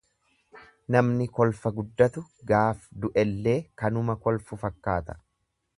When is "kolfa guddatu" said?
1.39-2.23